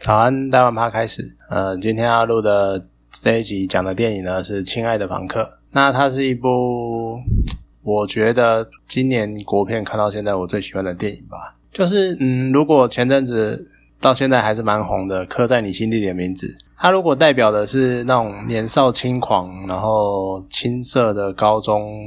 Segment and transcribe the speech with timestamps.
[0.00, 1.36] 早安，大碗趴开始。
[1.50, 5.42] 呃，今天要录的这一集讲的电影呢是《亲爱的房客》。
[5.72, 7.20] 那它是一部
[7.82, 11.54] 我觉得今年国片看到现在我最喜欢的电影吧。
[11.70, 13.62] 就是嗯，如果前阵子
[14.00, 16.46] 到现在还是蛮红的，《刻在你心底的名字》，
[16.78, 22.02] 它如果代表的是那种年少轻狂，然后青涩的高中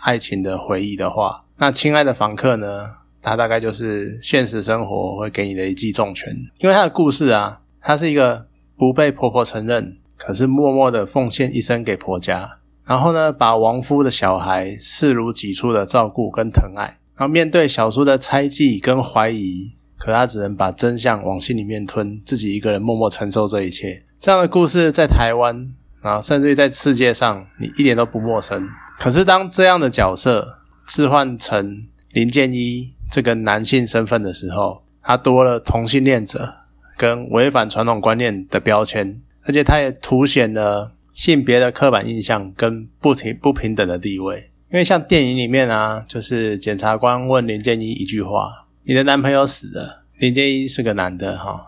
[0.00, 2.88] 爱情的回忆的话，那《亲爱的房客》呢？
[3.24, 6.30] 它大概就是现实生活会给你的一记重拳，
[6.60, 8.46] 因为它的故事啊，他是一个
[8.76, 24.04] 不被婆婆承认，可是默默的奉献一生给婆家，然后呢，把亡夫的小孩视如己出的照顾跟疼爱，然后面对小叔的猜忌跟怀疑，可他只能把真相往心里面吞，自己一个人默默承受这一切。
[24.20, 25.72] 这样的故事在台湾
[26.02, 28.68] 啊，甚至于在世界上，你一点都不陌生。
[28.98, 32.92] 可是当这样的角色置换成林建一。
[33.14, 36.52] 这个男性身份的时候，他多了同性恋者
[36.96, 44.50] 跟违反传统观念的标签，而且他也凸显了性别的刻板印象跟不平不平等的地位。
[44.72, 51.64] 因为像电影里面啊，就是检察官问林建一一句话：“你的男朋友死了。”林建一是个男的哈，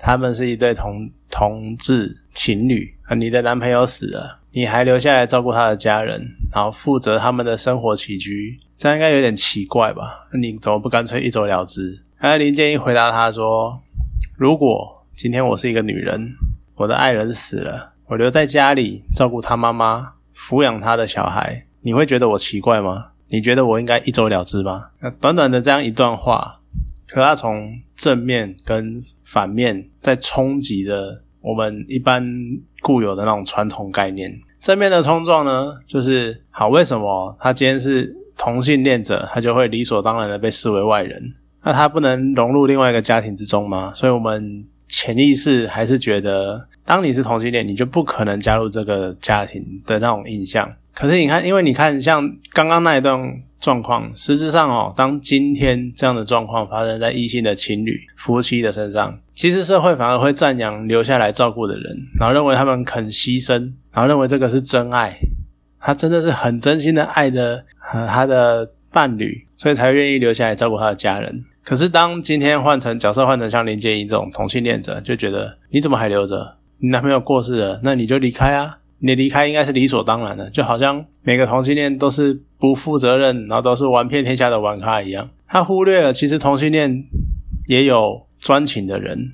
[0.00, 8.58] 他们是一对同同志情侣啊，你的男朋友死了，你还留下来照顾他的家人，然后负责他们的生活起居。
[8.76, 10.28] 这样应该有点奇怪吧？
[10.32, 12.00] 你怎么不干脆一走了之？
[12.18, 13.80] 而林建一回答他说
[14.38, 16.32] ：“如果今天我是一个女人，
[16.76, 23.06] 我的爱人死了，我留在家里照顾他妈妈，抚养他的小孩，你会觉得我奇怪吗？
[23.28, 26.60] 你觉得我应该一走了之吗？”那短短的这样一段话，
[27.08, 32.22] 可他从正面跟反面在冲击着我们一般
[32.82, 34.32] 固有的那种传统概念。
[34.60, 38.14] 正面的冲撞呢，就是好，为什么他今天是？
[38.40, 43.92] 同性恋者，他就会理所当然的被视为外人，那他不能融入另外一个家庭之中吗？
[43.92, 50.72] 所以，我们潜意识还是觉得，当你是同性恋，你就不可能加入这个家庭的那种印象。
[50.94, 53.20] 可是，你看，因为你看，像刚刚那一段
[53.60, 65.18] 状况，实质上哦，当今天这样的状况发生在异性的情侣、夫妻的身上，其实社会反而会赞扬留下来照顾的人，然后认为他们肯牺牲，然后认为这个是真爱，
[65.80, 67.64] 他真的是很真心的爱着。
[67.90, 71.42] 和他的伴侣，所以才愿意留下来照顾他的家人。
[71.64, 76.58] 可是当今天换成角色换成像林建一这种同性恋者，就觉得你怎么还留着？
[76.80, 78.76] 你男朋友过世了，那你就离开啊！
[78.98, 85.30] 你离开应该是理所当然的，就好像每个同性恋都是不负责任，然后都是玩遍天下的玩咖一样。
[85.46, 87.04] 他忽略了，其实同性恋
[87.66, 89.32] 也有专情的人，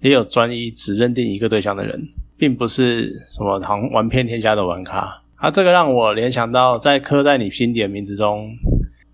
[0.00, 5.22] 也有专一只认定一个对象的人，并不是什么玩玩遍天下的玩咖。
[5.36, 8.48] 啊，这个让我联想到在刻在你心底的名字中，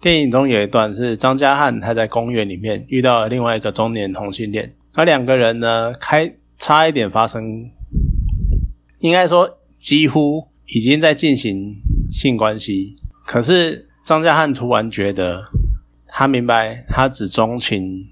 [0.01, 7.71] 电影中有一段是张家汉他在公园里面遇到了另外一个中年同性恋，而两个人呢开差一点发生，
[9.01, 11.75] 应该说几乎已经在进行
[12.11, 12.97] 性关系，
[13.29, 15.45] 可是张家汉突然觉得
[16.07, 18.03] 他明白他只钟情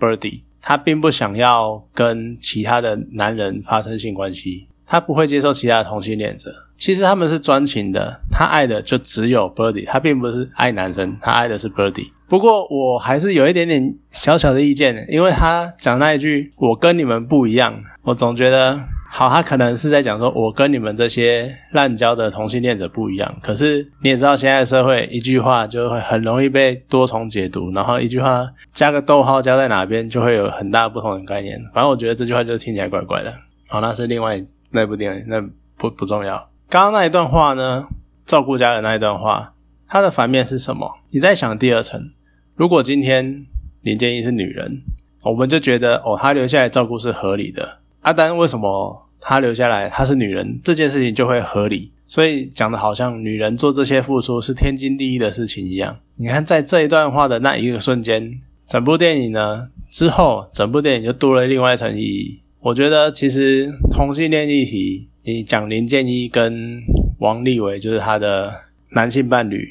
[0.00, 6.50] Birdy，他并不想要跟其他的男人发生性关系，他不会接受其他的同性恋者。
[6.78, 12.10] 其实他们是专情的，他爱的就只有 Birdy，他并不是爱男生，他爱的是 Birdy。
[12.26, 18.80] 不过我还是有一点点小小的意见，因为他讲那一句“我跟你们不一样”，我总觉得
[19.16, 23.32] 好，他可能是在讲说我跟你们这些滥交的同性恋者不一样。
[23.40, 31.56] 可是你也知道，现在社会一句话就会很容易被多重解读，然后一句话加个逗号加在哪边，就会有很大不同的概念。
[31.72, 33.32] 反正我觉得这句话就听起来怪怪的。
[33.68, 35.40] 好，那是另外那部电影，那
[35.78, 36.50] 不不重要。
[36.68, 37.86] 刚刚那一段话呢？
[38.26, 39.54] 照顾家人那一段话，
[39.86, 40.90] 它的反面是什么？
[41.10, 42.10] 你在想第二层。
[42.56, 43.46] 如果今天
[43.82, 44.82] 林建一是女人，
[45.22, 47.78] 我们就觉得哦，她留下来照顾是合理的。
[48.00, 49.88] 阿丹为什么她留下来？
[49.88, 51.90] 她是女人，这件事情就会合理。
[52.06, 55.96] 所以讲的好像女人做这些付出是天经地义的事情一样。
[56.16, 62.40] 你看，在这一段话的那一个瞬间，整部电影呢之后，整部电影就多了另外一层意义。
[62.60, 65.08] 我觉得其实同性恋议题。
[65.26, 66.82] 你讲林建一跟
[67.18, 68.52] 王立伟就是他的
[68.90, 69.66] 男性伴侣，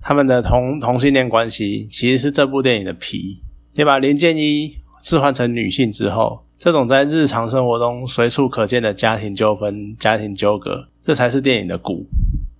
[0.00, 3.42] 他们的同同性恋关系其实是这部电影的皮。
[3.72, 12.06] 你把林建一置换成女性之后，这种在日常生活中随处可见的家庭纠纷、家庭纠葛，这才是电影的骨。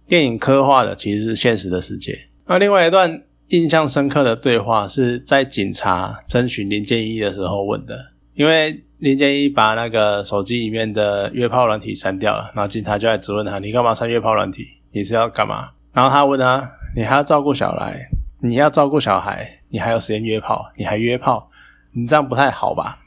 [0.07, 2.29] 电影刻画的其实是现实的世界。
[2.47, 8.83] 那另外一段印象深刻的对话是在警察征询林建一的时候问的，因为。
[8.99, 14.65] 林建一把那个手机里面的约炮软体删掉了，然后警察就来质问他：“你干嘛删约炮软体？
[14.93, 16.67] 你是要干嘛？”然后他问他
[16.97, 18.01] ：“你还要照顾小孩？
[18.41, 20.65] 你要照顾小孩，你还有时间约炮？
[20.79, 21.51] 你还约炮？
[21.93, 22.99] 你这样不太好吧？”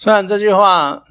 [0.00, 1.02] 虽然这句话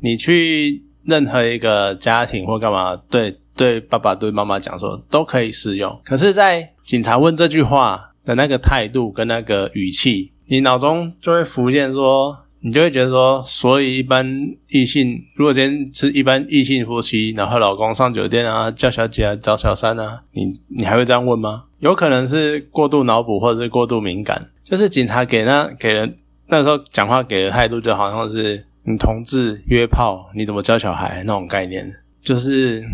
[0.00, 12.38] 你去任何一个家庭或干嘛，对对爸爸对妈妈讲说都可以适用，可是，在警察问这句话的那个态度跟那个语气，你脑中就会浮现说。
[12.58, 14.26] 你就会觉得说，所以一般
[14.70, 21.66] 异性，如果今天是一般异性夫妻，然后老公上酒店啊，叫小姐啊，找小三啊，你你还会这样问吗？
[21.78, 24.50] 有可能是过度脑补，或者是过度敏感。
[24.64, 26.16] 就是警察给那给人
[26.48, 32.84] 那时候讲话给的态度，就好像是你同志约炮，你怎么教小孩那种概念，就是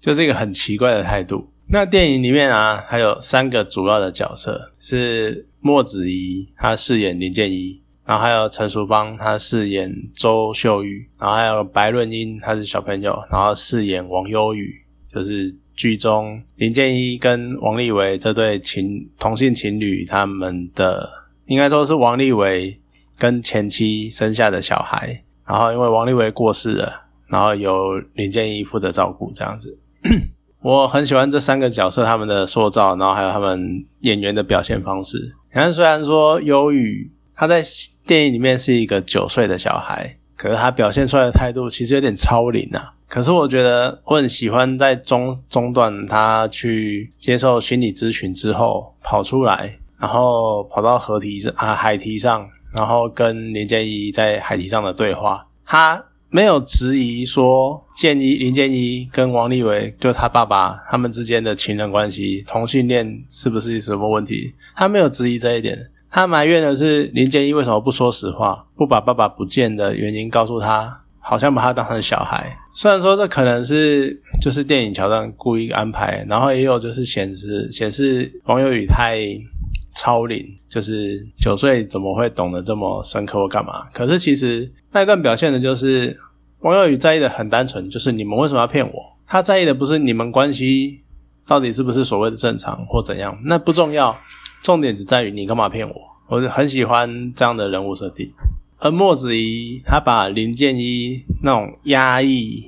[0.00, 1.50] 就是一个很奇怪的态度。
[1.68, 7.80] 那电影里面啊，还有三个主要的角色是莫子仪，他饰演林建一。
[8.06, 14.74] 然后还有陈淑芳，她饰演周秀玉；然后还有白润英，她是小朋友，然后饰演王优宇，
[15.10, 21.08] 就是剧中林建一跟王立维这对情同性情侣他们的，
[21.46, 22.80] 应该说是王立维
[23.18, 25.22] 跟前妻生下的小孩。
[25.46, 29.78] 然后因为王立维过世了，然后由林建一负责照顾，这样子。
[30.62, 35.34] 我很喜欢这三个角色他们的塑造，然后还有他们演员的表现方式。
[35.52, 37.62] 你看，虽然说优宇他在
[38.06, 42.94] 电影里面是一个九岁的小孩，可是他表现出来的态度其实有点超龄啊。
[43.06, 65.90] 可是我觉得我很喜欢在中中段他去接受心理咨询之后跑出来，然后跑到河堤上啊海堤上，然后跟林建一在海堤上的对话，他没有质疑说建一林建一跟王立伟就他爸爸他们之间的情人关系同性恋是不是什么问题，他没有质疑这一点。
[66.10, 72.54] 他埋怨的是林建一为什么不说实话，不把爸爸不见的原因告诉他，好像把他当成小孩。
[72.74, 79.16] 虽然说这可能是就是电影桥段故意安排，然后也有就是显示显示王友宇太
[79.94, 83.86] 超龄，就是九岁怎么会懂得这么深刻或干嘛？
[83.92, 86.18] 可是其实那一段表现的就是
[86.60, 89.16] 王耀宇在意的很单纯，就是你们为什么要骗我？
[89.26, 91.02] 他在意的不是你们关系
[91.46, 94.16] 到底是不是所谓的正常或怎样，那不重要。
[94.62, 95.94] 重点只在于你干嘛骗我？
[96.28, 98.32] 我就很喜欢这样的人物设定。
[98.78, 102.62] 而莫子怡他把林建一那种压抑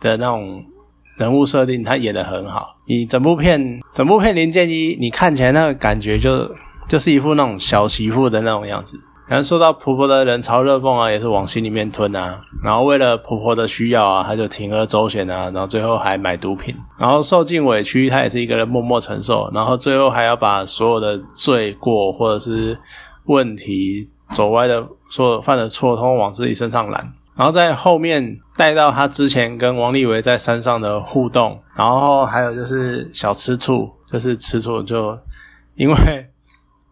[0.00, 0.64] 的那种
[1.18, 2.76] 人物设定，他演的很好。
[2.86, 6.48] 你整部片，整部片林建一，你看起来那个感觉就
[6.88, 8.98] 就是一副那种小媳妇的那种样子。
[9.26, 12.40] 然后受到婆婆的冷嘲热讽啊，也是往心里面吞啊。
[12.64, 15.50] 然后为了婆婆的需要啊，他就铤而走险啊。
[15.50, 19.50] 然后最后还买毒品，然后受尽委屈，他也是一个人默默承受。
[19.52, 22.78] 然后最后还要把所有的罪过或者是
[23.26, 27.12] 问题走歪的所有犯的错，通往自己身上揽。
[27.38, 35.18] 然后在后面带到他之前跟王立维在山上的互动，然后还有就是小吃醋，就是吃醋就
[35.76, 35.96] 因为。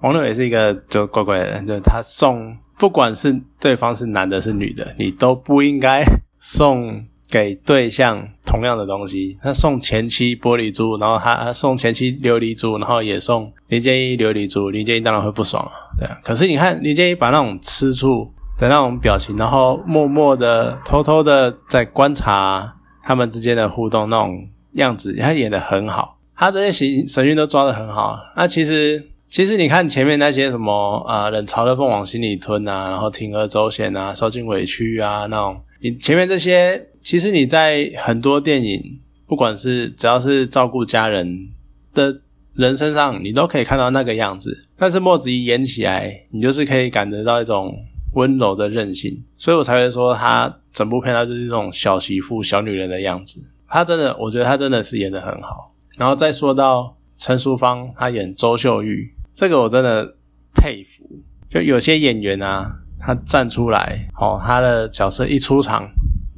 [0.01, 6.03] 王六也是一个就怪怪的人，就他送，不管是对方是男的是女的，你都不应该
[6.39, 9.39] 送给对象同样的东西。
[9.43, 16.19] 他送前妻玻璃珠，然后他送前妻琉璃珠，然后也送林建一琉璃珠，林建一当然会不爽啊，对啊。
[16.23, 28.19] 可是你看林建一把那种吃醋的那种表情，然后默默的、偷偷的在观察他们之间的互动那种样子，他演的很好，他这些神神韵都抓的很好。
[28.37, 29.11] 那其实。
[29.29, 38.81] 其实你看前面那些什么啊，冷嘲热讽往心里吞啊，然后铤而走险啊，受尽委屈啊，那种你前面这些，其实你在很多电影，
[39.27, 41.49] 不管是只要是照顾家人
[41.93, 42.21] 的
[42.55, 44.69] 人身上，你都可以看到那个样子。
[44.79, 47.77] 但是墨子一演起来，你就是可以感得到一种
[48.17, 53.41] 温柔的任性，所以我才会说她整部片她就是这种小媳妇、小女人的样子。
[53.69, 55.75] 她真的，我觉得她真的是演的很好。
[55.97, 59.15] 然后再说到陈淑芳，她演周秀玉。
[59.35, 60.17] 这个我真的
[60.55, 61.05] 佩服，
[61.51, 65.87] 就有些演员啊，他站出来，哦，他的角色一出场，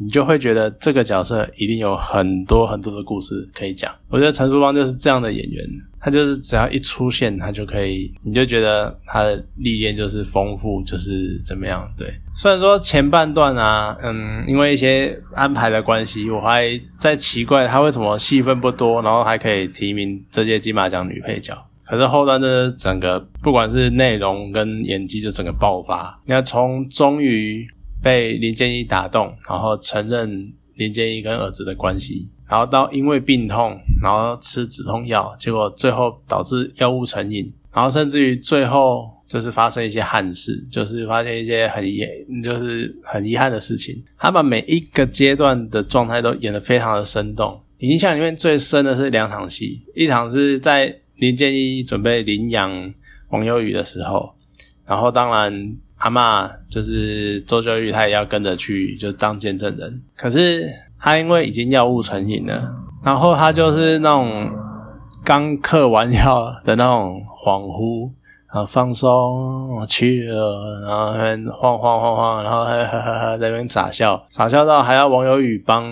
[0.01, 3.93] 你就会觉得这个角色一定有很多很多的故事可以讲。
[4.09, 5.65] 我觉得陈淑芳就是这样的演员，
[6.01, 11.89] 他就是只要一出现，他就可以，你就觉得他的历练就是丰富，就是怎么样。
[11.97, 21.57] 对，虽然说前半段啊，嗯，因为一些安排的关系，我还在奇怪他为什么戏份不多，然后还可以提名这届金马奖女配角。
[21.85, 26.21] 可是后段的整个，不管是内容跟演技，就整个爆发。
[26.27, 27.67] 你看，从终于
[28.03, 42.01] 被林建一打动，然后承认林建一跟儿子的关系，然后到因为病痛，然后吃止痛药，结果最后导致药物成瘾，然后甚至于最后就是发生一些憾事，就是发现一些很遗，
[42.43, 44.03] 就是很遗憾的事情。
[44.19, 47.61] 他把每一个阶段的状态都演得非常的生动。
[47.79, 50.95] 印象里面最深的是两场戏，一场是在。
[51.19, 52.95] 林建一准备领养
[53.31, 54.33] 王优宇的时候，
[54.87, 60.03] 然后当然阿嬷就是周秀玉，她也要跟着去，就当见证人。
[60.17, 60.67] 可是
[60.99, 62.75] 她因为已经药物成瘾了，
[63.05, 64.51] 然后她就是那种
[65.25, 68.11] 刚嗑完药的那种恍惚。
[68.49, 70.91] 啊，放松去了，然
[71.53, 75.85] 后晃晃晃晃，然后哈哈哈在那边傻笑，傻笑到还要王有宇帮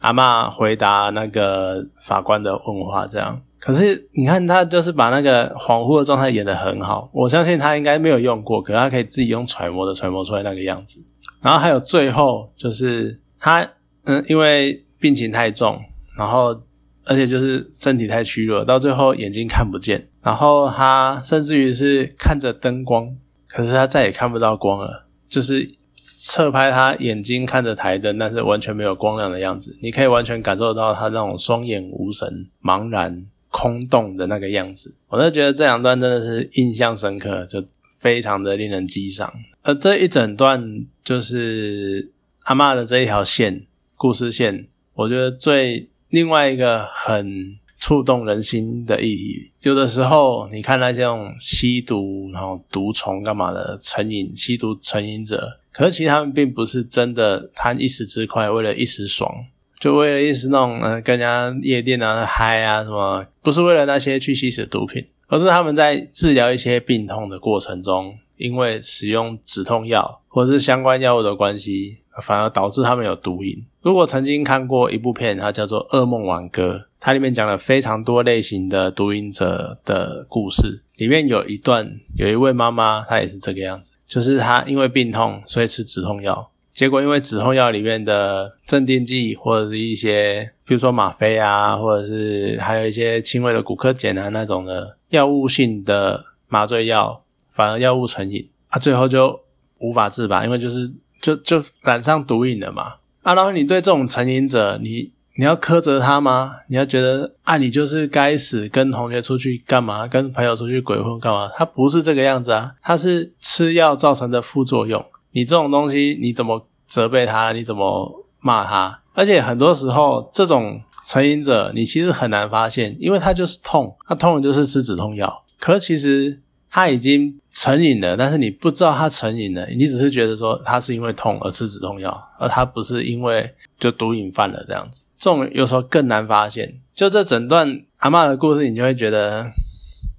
[0.00, 3.40] 阿妈回答那个法官的问话，这样。
[3.62, 11.02] 可是你看他就是把那个恍惚的状态演得很好，我相信他应该没有用过，可是他可以自己用揣摩的揣摩出来那个样子。
[11.40, 13.66] 然后还有最后就是他，
[14.04, 15.80] 嗯，因为病情太重，
[16.18, 16.62] 然后。
[17.04, 23.12] 而且就是身体太虚弱，到最后眼睛看不见，然后他甚至于是看着灯光，
[23.48, 25.08] 可是他再也看不到光了。
[25.28, 34.92] 就是侧拍他眼睛看着台灯，但是完全没有光亮的样子，你可以完全感受到他那种双眼无神、茫然、空洞的那个样子。
[35.06, 37.64] 我就觉得这两段真的是印象深刻，就
[38.00, 39.32] 非常的令人激赏。
[39.62, 42.10] 而这一整段就是
[42.46, 45.88] 阿妈的这一条线故事线，我觉得最。
[46.12, 59.46] 另外一个很触动人心的议题，有的时候你看那些种吸毒然后毒虫干嘛的成瘾吸毒成瘾者，可是其实他们并不是真的贪一时之快，为了一时爽，
[59.82, 71.98] 就为了一时那种嗯跟人家夜店啊嗨啊什么，不是为了那些去吸食毒品，而是他们在治疗一些病痛的过程中，因为使用止痛药或者是相关药物的关系。
[72.20, 73.64] 反而导致他们有毒瘾。
[73.80, 80.82] 如果曾经看过一部片，它叫做《噩梦挽歌》，它里面讲了非常多类型的毒瘾者的故事。
[80.96, 99.40] 里面有一段，有一位妈妈，她也是这个样子，就是她因为病痛，所以吃止痛药，结果因为止痛药里面的镇定剂或者是一些，比如说吗啡啊，或者是还有一些轻微的骨科碱啊那种的药物性的麻醉药，反而药物成瘾，啊，最后就
[99.78, 100.92] 无法自拔，因为就是。
[101.22, 103.32] 就就染上毒瘾了嘛啊！
[103.32, 106.56] 然后你对这种成瘾者，你你要苛责他吗？
[106.66, 110.08] 你要觉得啊，你就是该死，跟同学出去干嘛？
[110.08, 111.48] 跟朋友出去鬼混干嘛？
[111.54, 115.06] 他不是这个样子啊，他是吃药造成的副作用。
[115.32, 117.52] 你这种东西，你怎么责备他？
[117.52, 119.00] 你怎么骂他？
[119.14, 125.44] 而且很多时候，这种成瘾者，你其实很难发现，因为他就是痛，他痛了就是吃止痛药。
[125.58, 127.38] 可其实他已经。
[127.54, 135.02] 成瘾了，但是你不知道他成瘾了，你只是觉得说他是因为痛而吃止痛药，而他不是因为就毒瘾犯了这样子。
[135.18, 136.80] 这种有时候更难发现。
[136.94, 139.52] 就这整段阿妈的故事，你就会觉得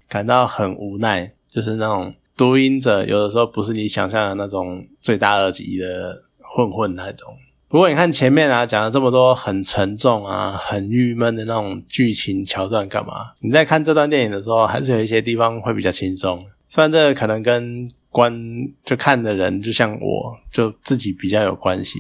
[0.08, 7.34] 感到很无奈，就是那种毒瘾者有的时候不是你想象的那种罪大恶极的混混那种。
[7.68, 13.34] 不过你看前面啊，讲了这么多很沉重啊、很郁闷的那种剧情桥段，干嘛？
[13.40, 16.40] 你在看这段电影的时候，还是有一些地方会比较轻松。
[16.68, 18.32] 虽然这个可能跟观
[18.86, 21.98] 就看的人，就像我就自己比较有关系，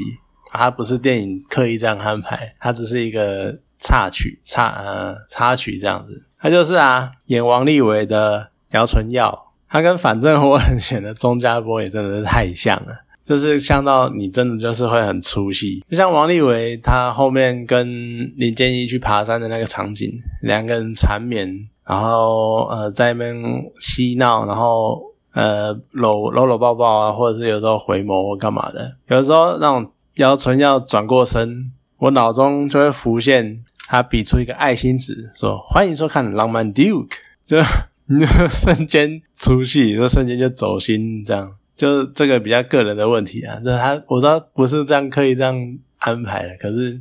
[0.52, 6.24] 它不是电影刻意这样安排，它只是一个插曲插呃插曲这样子。
[6.40, 9.43] 他就是啊，演王力维的姚纯耀，
[9.74, 15.84] 他跟反正我很闲的钟家波也真的是太像了，就是像到你真的就是会很出戏。
[15.89, 21.68] 就像王力维他后面跟林建一去爬山的那个场景，两个人缠绵。
[21.86, 23.36] 然后呃，在那边
[23.82, 25.01] 嬉闹，然后
[25.34, 28.96] 呃搂搂搂抱抱啊，或者是有时候回眸或干嘛的。
[29.08, 37.08] 有的时候那种姚纯要转过身，我脑中就会浮现他比出一个爱心纸，说欢迎收看《浪漫 Duke》，
[37.48, 37.58] 就
[38.50, 43.60] 瞬间出戏，那瞬间就走心，这样就是这个比较个人的问题啊。
[43.63, 47.00] 这他我知道不是这样刻意这样安排的，可是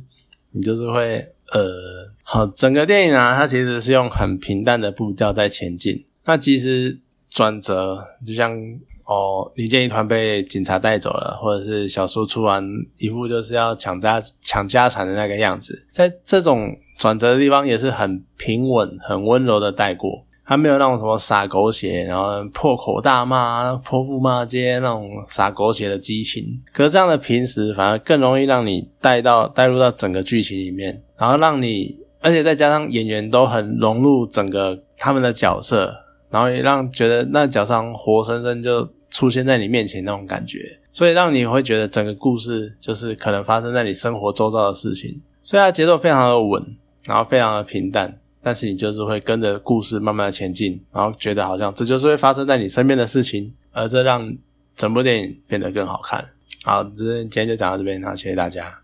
[0.51, 1.17] 你就是会
[1.51, 2.13] 呃。
[2.25, 6.05] 好，整个电影啊，它其实是用很平淡的步调在前进。
[6.23, 6.97] 那其实
[7.29, 8.57] 转折，就像
[9.05, 12.65] 哦，李建一团被警察带走了，或者是小叔出完
[12.97, 20.25] 一副就是要抢家抢家产的那个样子，在这种转折的地方也是很平稳、很温柔的带过。
[20.45, 26.45] 他没有那种什么撒狗血，然后破口大骂、泼妇骂街那种撒狗血的激情。
[26.73, 32.01] 可是这样的平时反而更容易让你带到带入到整个剧情里面，然后让你。
[32.25, 35.93] 而且再加上演员都很融入整个他们的角色，
[36.29, 40.59] 然后也让觉得那角色活生生就出现在你面前那种感觉，
[40.93, 45.21] 所以让你会觉得整个故事就是可能发生在你生活周遭的事情。
[45.41, 46.63] 所以它节奏非常的稳，
[47.03, 54.35] 然后非常的平淡，但是你就是会跟着故事慢慢的前进，然后觉得好像这就是会发生在你身边的事情，而这让
[54.75, 56.23] 整部电影变得更好看。
[56.65, 58.82] 好，这今天就讲到这边，然后，谢谢大家。